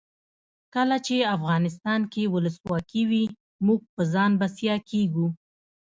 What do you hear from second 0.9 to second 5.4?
چې افغانستان کې ولسواکي وي موږ په ځان بسیا کیږو.